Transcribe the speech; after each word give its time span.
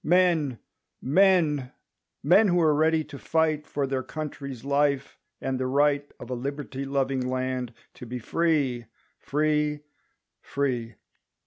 Men 0.03 0.57
who 1.03 2.59
are 2.59 2.73
ready 2.73 3.03
to 3.03 3.19
fight 3.19 3.67
For 3.67 3.85
their 3.85 4.01
country's 4.01 4.65
life, 4.65 5.19
and 5.39 5.59
the 5.59 5.67
right. 5.67 6.11
Of 6.19 6.31
a 6.31 6.33
liberty 6.33 6.85
loving 6.85 7.27
land 7.29 7.71
to 7.93 8.07
be 8.07 8.17
Free, 8.17 8.85
free, 9.19 9.81
free! 10.41 10.95